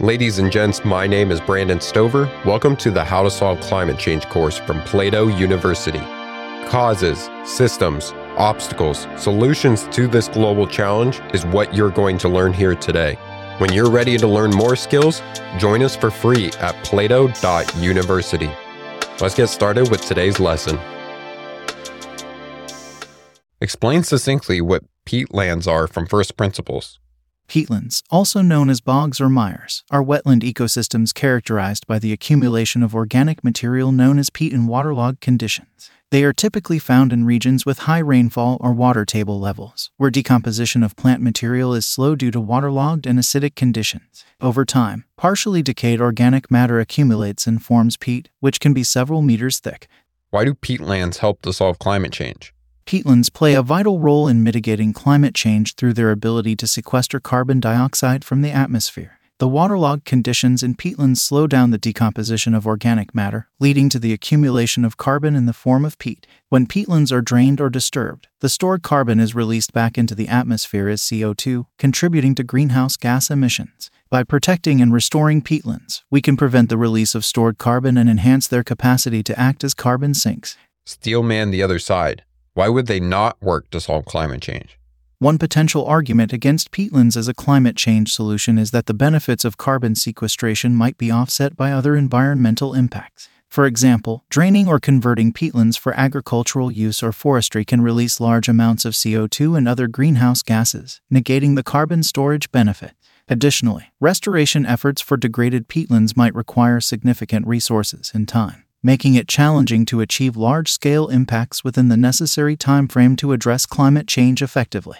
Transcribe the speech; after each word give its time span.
Ladies 0.00 0.38
and 0.38 0.52
gents, 0.52 0.84
my 0.84 1.06
name 1.06 1.30
is 1.30 1.40
Brandon 1.40 1.80
Stover. 1.80 2.26
Welcome 2.44 2.76
to 2.76 2.90
the 2.90 3.02
How 3.02 3.22
to 3.22 3.30
Solve 3.30 3.58
Climate 3.60 3.98
Change 3.98 4.28
course 4.28 4.58
from 4.58 4.82
Plato 4.82 5.28
University. 5.28 6.00
Causes, 6.68 7.30
systems, 7.46 8.12
obstacles, 8.36 9.06
solutions 9.16 9.88
to 9.92 10.06
this 10.06 10.28
global 10.28 10.66
challenge 10.66 11.22
is 11.32 11.46
what 11.46 11.74
you're 11.74 11.88
going 11.88 12.18
to 12.18 12.28
learn 12.28 12.52
here 12.52 12.74
today. 12.74 13.14
When 13.56 13.72
you're 13.72 13.88
ready 13.88 14.18
to 14.18 14.26
learn 14.26 14.50
more 14.50 14.76
skills, 14.76 15.22
join 15.56 15.82
us 15.82 15.96
for 15.96 16.10
free 16.10 16.50
at 16.60 16.74
plato.university. 16.84 18.50
Let's 19.18 19.34
get 19.34 19.46
started 19.46 19.90
with 19.90 20.02
today's 20.02 20.38
lesson. 20.38 20.78
Explain 23.62 24.02
succinctly 24.02 24.60
what 24.60 24.84
peatlands 25.06 25.66
are 25.66 25.86
from 25.86 26.04
first 26.04 26.36
principles. 26.36 27.00
Peatlands, 27.48 28.02
also 28.10 28.42
known 28.42 28.68
as 28.68 28.80
bogs 28.80 29.20
or 29.20 29.28
mires, 29.28 29.84
are 29.90 30.02
wetland 30.02 30.42
ecosystems 30.42 31.14
characterized 31.14 31.86
by 31.86 31.98
the 31.98 32.12
accumulation 32.12 32.82
of 32.82 32.94
organic 32.94 33.44
material 33.44 33.92
known 33.92 34.18
as 34.18 34.30
peat 34.30 34.52
in 34.52 34.66
waterlogged 34.66 35.20
conditions. 35.20 35.90
They 36.10 36.22
are 36.22 36.32
typically 36.32 36.78
found 36.78 37.12
in 37.12 37.24
regions 37.24 37.66
with 37.66 37.80
high 37.80 37.98
rainfall 37.98 38.58
or 38.60 38.72
water 38.72 39.04
table 39.04 39.40
levels, 39.40 39.90
where 39.96 40.10
decomposition 40.10 40.82
of 40.82 40.96
plant 40.96 41.20
material 41.20 41.74
is 41.74 41.84
slow 41.84 42.14
due 42.14 42.30
to 42.30 42.40
waterlogged 42.40 43.06
and 43.06 43.18
acidic 43.18 43.56
conditions. 43.56 44.24
Over 44.40 44.64
time, 44.64 45.04
partially 45.16 45.62
decayed 45.62 46.00
organic 46.00 46.50
matter 46.50 46.78
accumulates 46.78 47.46
and 47.46 47.62
forms 47.62 47.96
peat, 47.96 48.28
which 48.38 48.60
can 48.60 48.72
be 48.72 48.84
several 48.84 49.20
meters 49.20 49.58
thick. 49.58 49.88
Why 50.30 50.44
do 50.44 50.54
peatlands 50.54 51.18
help 51.18 51.42
to 51.42 51.52
solve 51.52 51.78
climate 51.78 52.12
change? 52.12 52.52
Peatlands 52.86 53.32
play 53.32 53.54
a 53.54 53.62
vital 53.62 53.98
role 53.98 54.28
in 54.28 54.44
mitigating 54.44 54.92
climate 54.92 55.34
change 55.34 55.74
through 55.74 55.92
their 55.92 56.12
ability 56.12 56.54
to 56.54 56.68
sequester 56.68 57.18
carbon 57.18 57.58
dioxide 57.58 58.24
from 58.24 58.42
the 58.42 58.52
atmosphere. 58.52 59.18
The 59.38 59.48
waterlogged 59.48 60.04
conditions 60.04 60.62
in 60.62 60.76
peatlands 60.76 61.18
slow 61.18 61.48
down 61.48 61.72
the 61.72 61.78
decomposition 61.78 62.54
of 62.54 62.64
organic 62.64 63.12
matter, 63.12 63.48
leading 63.58 63.88
to 63.88 63.98
the 63.98 64.12
accumulation 64.12 64.84
of 64.84 64.96
carbon 64.96 65.34
in 65.34 65.46
the 65.46 65.52
form 65.52 65.84
of 65.84 65.98
peat. 65.98 66.28
When 66.48 66.68
peatlands 66.68 67.10
are 67.10 67.20
drained 67.20 67.60
or 67.60 67.70
disturbed, 67.70 68.28
the 68.38 68.48
stored 68.48 68.84
carbon 68.84 69.18
is 69.18 69.34
released 69.34 69.72
back 69.72 69.98
into 69.98 70.14
the 70.14 70.28
atmosphere 70.28 70.88
as 70.88 71.02
CO2, 71.02 71.66
contributing 71.80 72.36
to 72.36 72.44
greenhouse 72.44 72.96
gas 72.96 73.30
emissions. 73.30 73.90
By 74.10 74.22
protecting 74.22 74.80
and 74.80 74.92
restoring 74.92 75.42
peatlands, 75.42 76.04
we 76.08 76.22
can 76.22 76.36
prevent 76.36 76.68
the 76.68 76.78
release 76.78 77.16
of 77.16 77.24
stored 77.24 77.58
carbon 77.58 77.98
and 77.98 78.08
enhance 78.08 78.46
their 78.46 78.62
capacity 78.62 79.24
to 79.24 79.36
act 79.38 79.64
as 79.64 79.74
carbon 79.74 80.14
sinks. 80.14 80.56
Steel 80.84 81.24
man 81.24 81.50
the 81.50 81.64
other 81.64 81.80
side. 81.80 82.22
Why 82.56 82.70
would 82.70 82.86
they 82.86 83.00
not 83.00 83.36
work 83.42 83.68
to 83.72 83.82
solve 83.82 84.06
climate 84.06 84.40
change? 84.40 84.78
One 85.18 85.36
potential 85.36 85.84
argument 85.84 86.32
against 86.32 86.70
peatlands 86.70 87.14
as 87.14 87.28
a 87.28 87.34
climate 87.34 87.76
change 87.76 88.14
solution 88.14 88.56
is 88.56 88.70
that 88.70 88.86
the 88.86 88.94
benefits 88.94 89.44
of 89.44 89.58
carbon 89.58 89.94
sequestration 89.94 90.74
might 90.74 90.96
be 90.96 91.10
offset 91.10 91.54
by 91.54 91.70
other 91.70 91.96
environmental 91.96 92.72
impacts. 92.72 93.28
For 93.50 93.66
example, 93.66 94.24
draining 94.30 94.68
or 94.68 94.80
converting 94.80 95.34
peatlands 95.34 95.78
for 95.78 95.92
agricultural 96.00 96.72
use 96.72 97.02
or 97.02 97.12
forestry 97.12 97.66
can 97.66 97.82
release 97.82 98.20
large 98.20 98.48
amounts 98.48 98.86
of 98.86 98.94
CO2 98.94 99.54
and 99.54 99.68
other 99.68 99.86
greenhouse 99.86 100.40
gases, 100.40 101.02
negating 101.12 101.56
the 101.56 101.62
carbon 101.62 102.02
storage 102.02 102.50
benefit. 102.52 102.92
Additionally, 103.28 103.92
restoration 104.00 104.64
efforts 104.64 105.02
for 105.02 105.18
degraded 105.18 105.68
peatlands 105.68 106.16
might 106.16 106.34
require 106.34 106.80
significant 106.80 107.46
resources 107.46 108.12
and 108.14 108.26
time 108.26 108.65
making 108.86 109.16
it 109.16 109.26
challenging 109.26 109.84
to 109.84 110.00
achieve 110.00 110.36
large 110.36 110.70
scale 110.70 111.08
impacts 111.08 111.64
within 111.64 111.88
the 111.88 111.96
necessary 111.96 112.56
time 112.56 112.86
frame 112.86 113.16
to 113.16 113.32
address 113.32 113.66
climate 113.66 114.06
change 114.06 114.40
effectively. 114.40 114.98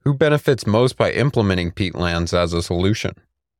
Who 0.00 0.12
benefits 0.12 0.66
most 0.66 0.98
by 0.98 1.10
implementing 1.10 1.72
peatlands 1.72 2.36
as 2.36 2.52
a 2.52 2.62
solution? 2.62 3.14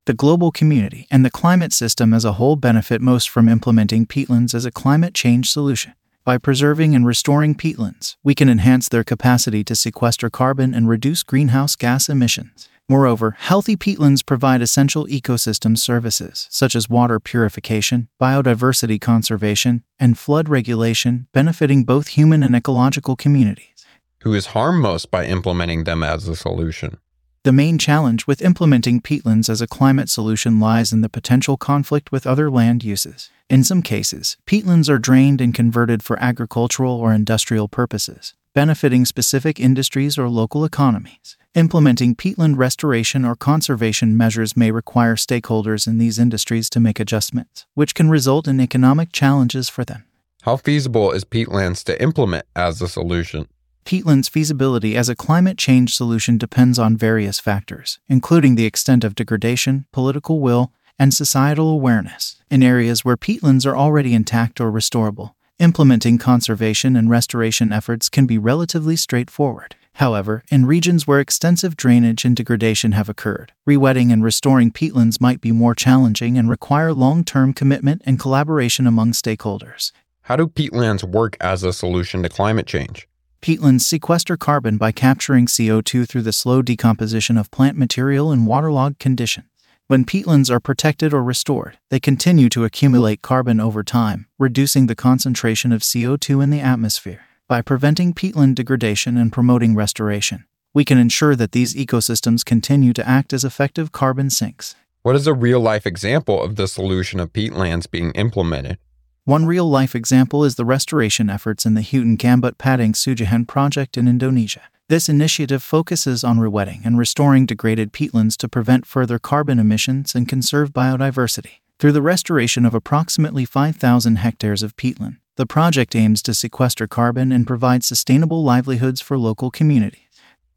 The 0.05 0.13
global 0.13 0.51
community 0.51 1.07
and 1.09 1.25
the 1.25 1.31
climate 1.31 1.73
system 1.73 2.13
as 2.13 2.23
a 2.23 2.33
whole 2.33 2.55
benefit 2.55 3.01
most 3.01 3.27
from 3.27 3.49
implementing 3.49 4.05
peatlands 4.05 4.53
as 4.53 4.65
a 4.65 4.71
climate 4.71 5.15
change 5.15 5.49
solution. 5.49 5.95
By 6.23 6.37
preserving 6.37 6.93
and 6.93 7.03
restoring 7.03 7.55
peatlands, 7.55 8.17
we 8.23 8.35
can 8.35 8.49
enhance 8.49 8.87
their 8.87 9.03
capacity 9.03 9.63
to 9.63 9.75
sequester 9.75 10.29
carbon 10.29 10.75
and 10.75 10.87
reduce 10.87 11.23
greenhouse 11.23 11.75
gas 11.75 12.07
emissions. 12.07 12.69
Moreover, 12.87 13.35
healthy 13.39 13.75
peatlands 13.75 14.23
provide 14.23 14.61
essential 14.61 15.07
ecosystem 15.07 15.75
services 15.75 16.47
such 16.51 16.75
as 16.75 16.87
water 16.87 17.19
purification, 17.19 18.09
biodiversity 18.21 19.01
conservation, 19.01 19.83
and 19.97 20.19
flood 20.19 20.49
regulation, 20.49 21.27
benefiting 21.33 21.83
both 21.83 22.09
human 22.09 22.43
and 22.43 22.55
ecological 22.55 23.15
communities. 23.15 23.85
Who 24.21 24.35
is 24.35 24.47
harmed 24.47 24.83
most 24.83 25.09
by 25.09 25.25
implementing 25.25 25.85
them 25.85 26.03
as 26.03 26.27
a 26.27 26.35
solution? 26.35 26.97
The 27.41 27.51
main 27.51 27.79
challenge 27.79 28.27
with 28.27 28.41
implementing 28.43 29.01
peatlands 29.01 29.49
as 29.49 29.61
a 29.61 29.67
climate 29.67 30.09
solution 30.09 30.59
lies 30.59 30.93
in 30.93 31.01
the 31.01 31.09
potential 31.09 31.57
conflict 31.57 32.11
with 32.11 32.27
other 32.27 32.51
land 32.51 32.83
uses. 32.83 33.31
In 33.49 33.63
some 33.63 33.81
cases, 33.81 34.37
peatlands 34.45 34.89
are 34.89 34.99
drained 34.99 35.41
and 35.41 35.53
converted 35.53 36.03
for 36.03 36.19
agricultural 36.19 36.93
or 36.93 37.13
industrial 37.13 37.67
purposes, 37.67 38.33
benefiting 38.55 39.03
specific 39.05 39.59
industries 39.59 40.17
or 40.17 40.29
local 40.29 40.65
economies. 40.65 41.37
Implementing 41.53 42.15
peatland 42.15 42.57
restoration 42.57 43.25
or 43.25 43.35
conservation 43.35 44.17
measures 44.17 44.57
may 44.57 44.71
require 44.71 45.15
stakeholders 45.15 45.85
in 45.85 45.97
these 45.97 46.17
industries 46.17 46.69
to 46.69 46.79
make 46.79 46.99
adjustments, 46.99 47.65
which 47.73 47.93
can 47.93 48.09
result 48.09 48.47
in 48.47 48.59
economic 48.61 49.11
challenges 49.11 49.67
for 49.67 49.83
them. 49.83 50.05
How 50.43 50.55
feasible 50.55 51.11
is 51.11 51.25
peatlands 51.25 51.83
to 51.83 52.01
implement 52.01 52.45
as 52.55 52.81
a 52.81 52.87
solution? 52.87 53.47
Peatland's 53.83 54.29
feasibility 54.29 54.95
as 54.95 55.09
a 55.09 55.15
climate 55.15 55.57
change 55.57 55.93
solution 55.93 56.37
depends 56.37 56.79
on 56.79 56.97
various 56.97 57.39
factors, 57.39 57.99
including 58.07 58.55
the 58.55 58.65
extent 58.65 59.03
of 59.03 59.15
degradation, 59.15 59.85
political 59.91 60.39
will, 60.39 60.71
and 60.97 61.13
societal 61.13 61.69
awareness. 61.69 62.41
In 62.49 62.63
areas 62.63 63.03
where 63.03 63.17
peatlands 63.17 63.65
are 63.65 63.75
already 63.75 64.13
intact 64.13 64.61
or 64.61 64.71
restorable, 64.71 65.31
implementing 65.59 66.17
conservation 66.17 66.95
and 66.95 67.09
restoration 67.09 67.71
efforts 67.71 68.09
can 68.09 68.25
be 68.25 68.37
relatively 68.37 68.95
straightforward. 68.95 69.75
However, 69.93 70.43
in 70.49 70.65
regions 70.65 71.07
where 71.07 71.21
extensive 71.21 71.77
drainage 71.77 72.25
and 72.25 72.35
degradation 72.35 72.91
have 72.91 73.07
occurred, 73.07 73.53
rewetting 73.67 74.11
and 74.11 74.21
restoring 74.23 74.71
peatlands 74.71 75.21
might 75.21 75.39
be 75.39 75.53
more 75.53 75.73
challenging 75.73 76.37
and 76.37 76.49
require 76.49 76.91
long 76.91 77.23
term 77.23 77.53
commitment 77.53 78.01
and 78.05 78.19
collaboration 78.19 78.85
among 78.85 79.13
stakeholders. 79.13 79.93
How 80.23 80.35
do 80.35 80.47
peatlands 80.47 81.03
work 81.03 81.37
as 81.39 81.63
a 81.63 81.71
solution 81.71 82.23
to 82.23 82.29
climate 82.29 82.67
change? 82.67 83.07
Peatlands 83.41 83.81
sequester 83.81 84.35
carbon 84.35 84.77
by 84.77 84.91
capturing 84.91 85.45
CO2 85.45 86.09
through 86.09 86.23
the 86.23 86.33
slow 86.33 86.61
decomposition 86.61 87.37
of 87.37 87.51
plant 87.51 87.77
material 87.77 88.31
in 88.31 88.45
waterlogged 88.45 88.99
conditions. 88.99 89.45
When 89.87 90.03
peatlands 90.03 90.49
are 90.49 90.59
protected 90.59 91.13
or 91.13 91.23
restored, 91.23 91.77
they 91.91 91.99
continue 91.99 92.49
to 92.49 92.63
accumulate 92.63 93.21
carbon 93.21 93.59
over 93.59 93.83
time, 93.83 94.25
reducing 94.39 94.87
the 94.87 94.95
concentration 94.95 95.71
of 95.71 95.83
CO2 95.83 96.41
in 96.43 96.49
the 96.49 96.59
atmosphere. 96.59 97.21
By 97.47 97.61
preventing 97.61 98.15
peatland 98.15 98.55
degradation 98.55 99.15
and 99.15 99.31
promoting 99.31 99.75
restoration, 99.75 100.45
we 100.73 100.85
can 100.85 100.97
ensure 100.97 101.35
that 101.35 101.51
these 101.51 101.75
ecosystems 101.75 102.43
continue 102.43 102.93
to 102.93 103.07
act 103.07 103.31
as 103.31 103.43
effective 103.43 103.91
carbon 103.91 104.31
sinks. 104.31 104.73
What 105.03 105.15
is 105.15 105.27
a 105.27 105.35
real 105.35 105.59
life 105.59 105.85
example 105.85 106.41
of 106.41 106.55
the 106.55 106.67
solution 106.67 107.19
of 107.19 107.31
peatlands 107.31 107.89
being 107.89 108.09
implemented? 108.13 108.79
One 109.25 109.45
real 109.45 109.69
life 109.69 109.93
example 109.93 110.43
is 110.43 110.55
the 110.55 110.65
restoration 110.65 111.29
efforts 111.29 111.63
in 111.63 111.75
the 111.75 111.81
Hutan 111.81 112.17
Gambut 112.17 112.57
Padang 112.57 112.93
Sujahan 112.93 113.47
project 113.47 113.97
in 113.97 114.07
Indonesia. 114.07 114.63
This 114.87 115.09
initiative 115.09 115.63
focuses 115.63 116.23
on 116.23 116.37
rewetting 116.37 116.85
and 116.85 116.95
restoring 116.95 117.47
degraded 117.47 117.91
peatlands 117.91 118.37
to 118.37 118.47
prevent 118.47 118.85
further 118.85 119.17
carbon 119.17 119.57
emissions 119.57 120.13
and 120.13 120.27
conserve 120.27 120.73
biodiversity. 120.73 121.61
Through 121.79 121.93
the 121.93 122.03
restoration 122.03 122.67
of 122.67 122.75
approximately 122.75 123.45
5,000 123.45 124.17
hectares 124.17 124.61
of 124.61 124.75
peatland, 124.77 125.17
the 125.37 125.47
project 125.47 125.95
aims 125.95 126.21
to 126.21 126.35
sequester 126.35 126.85
carbon 126.85 127.31
and 127.31 127.47
provide 127.47 127.83
sustainable 127.83 128.43
livelihoods 128.43 129.01
for 129.01 129.17
local 129.17 129.49
communities. 129.49 130.01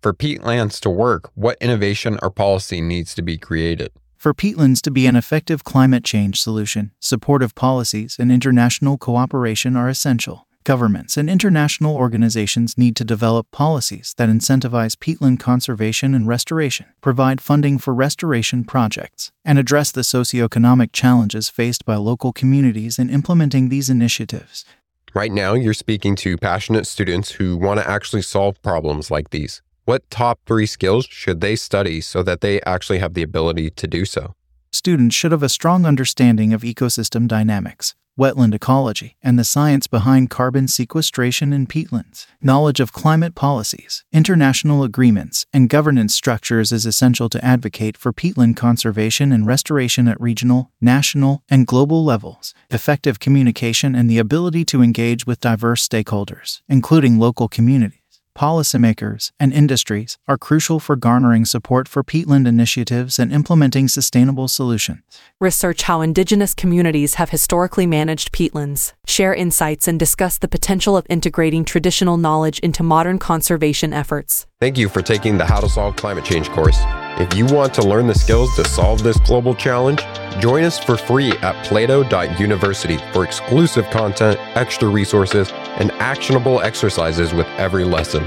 For 0.03 0.13
peatlands 0.13 0.79
to 0.81 0.91
work, 0.91 1.31
what 1.35 1.57
innovation 1.63 2.19
or 2.21 2.31
policy 2.31 2.83
needs 2.83 3.15
to 3.15 3.23
be 3.23 3.39
created? 3.39 3.93
For 4.19 4.35
peatlands 4.35 4.83
to 4.83 4.91
be 4.91 5.07
an 5.07 5.17
effective 5.17 5.65
climate 5.65 6.05
change 6.05 6.39
solution, 6.39 6.91
supportive 7.01 7.55
policies 7.55 8.17
and 8.19 8.31
international 8.31 8.99
cooperation 8.99 9.75
are 9.75 9.89
essential. 9.89 10.48
Governments 10.69 11.17
and 11.17 11.31
international 11.31 11.97
organizations 11.97 12.77
need 12.77 12.95
to 12.97 13.03
develop 13.03 13.51
policies 13.51 14.13
that 14.19 14.29
incentivize 14.29 14.97
peatland 14.97 15.41
conservation 15.41 16.15
and 16.15 16.29
restoration, 16.29 16.85
provide 17.01 17.41
funding 17.41 17.79
for 17.79 17.95
restoration 17.95 18.65
projects, 18.65 19.33
and 19.47 19.59
address 19.59 19.91
the 19.91 20.03
socioeconomic 20.03 20.91
challenges 20.93 21.49
faced 21.49 21.87
by 21.87 21.95
local 21.95 22.35
communities 22.35 22.99
in 22.99 23.09
implementing 23.09 23.71
these 23.71 23.89
initiatives. 23.89 24.67
Right 25.15 25.33
now, 25.33 25.55
you're 25.55 25.73
speaking 25.73 26.15
to 26.17 26.37
passionate 26.37 26.87
students 26.87 27.31
who 27.31 27.57
want 27.57 27.81
to 27.81 27.89
actually 27.89 28.21
solve 28.21 28.61
problems 28.61 29.11
like 29.11 29.31
these. 29.31 29.63
What 29.87 30.11
top 30.11 30.39
three 30.45 30.67
skills 30.67 31.07
should 31.09 31.41
they 31.41 31.57
study 31.57 32.03
so 32.03 32.23
that 32.25 32.43
they 32.43 32.61
actually 32.67 32.99
have 32.99 33.15
the 33.15 33.23
ability 33.23 33.71
to 33.71 33.87
do 33.87 34.05
so? 34.05 34.35
Students 34.73 35.15
should 35.15 35.33
have 35.33 35.43
a 35.43 35.49
strong 35.49 35.87
understanding 35.87 36.53
of 36.53 36.63
ecosystem 36.63 37.27
dynamics, 37.27 37.95
wetland 38.19 38.55
ecology, 38.55 39.17
and 39.23 39.39
the 39.39 39.45
science 39.45 39.87
behind 39.87 40.29
carbon 40.29 40.69
sequestration 40.69 41.53
in 41.53 41.67
peatlands. 41.67 42.27
Knowledge 42.43 42.81
of 42.81 42.93
climate 42.93 43.35
policies, 43.35 44.05
international 44.13 44.83
agreements, 44.83 45.47
and 45.53 45.71
governance 45.71 46.15
structures 46.15 46.73
is 46.73 46.85
essential 46.85 47.29
to 47.29 47.45
advocate 47.45 47.97
for 47.97 48.13
peatland 48.13 48.57
conservation 48.57 49.33
and 49.33 49.47
restoration 49.47 50.09
at 50.09 50.21
regional, 50.21 50.71
national, 50.81 51.43
and 51.49 51.67
global 51.67 52.05
levels. 52.05 52.55
Effective 52.71 53.21
communication 53.21 53.95
and 53.95 54.11
the 54.11 54.19
ability 54.19 54.65
to 54.65 54.83
engage 54.83 55.27
with 55.27 55.41
diverse 55.41 55.87
stakeholders, 55.87 56.61
including 56.69 57.19
local 57.19 57.49
communities 57.49 57.98
policymakers, 58.39 59.33
and 59.41 59.53
industries 59.53 60.17
are 60.29 60.39
crucial 60.39 60.79
for 60.79 60.95
garnering 60.95 61.45
support 61.45 61.89
for 61.89 62.05
peatland 62.05 62.47
initiatives 62.47 63.19
and 63.19 63.33
implementing 63.33 63.89
sustainable 63.89 64.47
solutions. 64.47 65.01
Research 65.41 65.83
how 65.83 66.01
indigenous 66.01 66.55
communities 66.55 67.15
have 67.15 67.31
historically 67.31 67.87
managed 67.87 68.31
peatlands, 68.31 68.93
share 69.07 69.35
insights, 69.35 69.89
and 69.89 69.99
discuss 69.99 70.39
the 70.39 70.49
potential 70.49 70.97
of 70.97 71.07
integrating 71.11 71.65
traditional 71.65 72.17
knowledge 72.17 72.61
into 72.61 72.83
modern 72.85 73.19
conservation 73.19 73.93
efforts. 73.93 74.47
Thank 74.61 74.79
you 74.79 74.89
for 74.89 75.03
taking 75.03 75.39
the 75.39 75.45
How 75.45 75.61
to 75.61 75.69
Solve 75.69 75.97
Climate 75.97 76.25
Change 76.25 76.49
course. 76.51 76.79
If 77.21 77.35
you 77.35 77.47
want 77.47 77.75
to 77.75 77.83
learn 77.83 78.07
the 78.07 78.15
skills 78.15 78.55
to 78.55 78.65
solve 78.65 79.03
this 79.03 79.19
global 79.19 79.53
challenge, 79.53 80.01
join 80.39 80.63
us 80.63 80.79
for 80.79 80.97
free 80.97 81.33
at 81.39 81.67
plato.university 81.67 82.97
for 83.13 83.25
exclusive 83.25 83.91
content, 83.91 84.39
extra 84.57 84.87
resources, 84.87 85.51
and 85.79 85.91
actionable 85.93 86.61
exercises 86.61 87.35
with 87.35 87.49
every 87.59 87.83
lesson. 87.83 88.23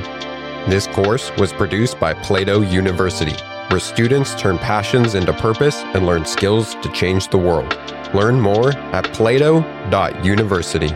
This 0.69 0.87
course 0.87 1.31
was 1.37 1.53
produced 1.53 2.01
by 2.01 2.13
Plato 2.13 2.59
University, 2.59 3.31
where 3.69 3.79
students 3.79 4.35
turn 4.35 4.57
passions 4.57 5.15
into 5.15 5.31
purpose 5.31 5.77
and 5.93 6.05
learn 6.05 6.25
skills 6.25 6.75
to 6.75 6.91
change 6.91 7.29
the 7.29 7.37
world. 7.37 7.79
Learn 8.13 8.41
more 8.41 8.73
at 8.93 9.05
plato.university. 9.13 10.93